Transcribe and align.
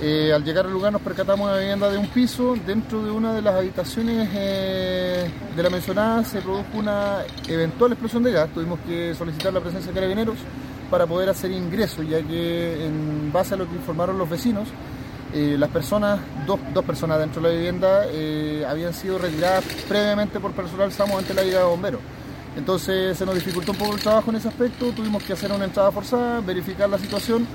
Eh, 0.00 0.32
al 0.32 0.44
llegar 0.44 0.64
al 0.64 0.72
lugar 0.72 0.92
nos 0.92 1.02
percatamos 1.02 1.48
de 1.48 1.54
una 1.54 1.60
vivienda 1.60 1.90
de 1.90 1.98
un 1.98 2.06
piso. 2.06 2.54
Dentro 2.66 3.02
de 3.04 3.10
una 3.10 3.34
de 3.34 3.42
las 3.42 3.54
habitaciones 3.54 4.28
eh, 4.32 5.28
de 5.56 5.62
la 5.62 5.70
mencionada 5.70 6.24
se 6.24 6.40
produjo 6.40 6.66
una 6.74 7.24
eventual 7.48 7.92
explosión 7.92 8.22
de 8.22 8.32
gas. 8.32 8.48
Tuvimos 8.54 8.78
que 8.86 9.14
solicitar 9.14 9.52
la 9.52 9.60
presencia 9.60 9.90
de 9.90 9.94
carabineros 9.94 10.36
para 10.90 11.06
poder 11.06 11.28
hacer 11.28 11.50
ingreso, 11.50 12.02
ya 12.02 12.22
que 12.22 12.86
en 12.86 13.32
base 13.32 13.54
a 13.54 13.56
lo 13.56 13.68
que 13.68 13.74
informaron 13.74 14.16
los 14.16 14.28
vecinos, 14.28 14.68
eh, 15.34 15.56
las 15.58 15.68
personas, 15.68 16.20
dos, 16.46 16.58
dos, 16.72 16.84
personas 16.84 17.18
dentro 17.18 17.42
de 17.42 17.48
la 17.48 17.54
vivienda, 17.54 18.06
eh, 18.06 18.64
habían 18.66 18.94
sido 18.94 19.18
retiradas 19.18 19.64
previamente 19.86 20.40
por 20.40 20.52
personal 20.52 20.90
SAMO 20.90 21.18
ante 21.18 21.34
la 21.34 21.42
llegada 21.42 21.64
de 21.64 21.70
bomberos. 21.70 22.00
Entonces 22.56 23.16
se 23.16 23.26
nos 23.26 23.34
dificultó 23.34 23.72
un 23.72 23.78
poco 23.78 23.94
el 23.94 24.00
trabajo 24.00 24.30
en 24.30 24.36
ese 24.36 24.48
aspecto, 24.48 24.90
tuvimos 24.92 25.22
que 25.22 25.34
hacer 25.34 25.52
una 25.52 25.66
entrada 25.66 25.92
forzada, 25.92 26.40
verificar 26.40 26.88
la 26.88 26.98
situación 26.98 27.46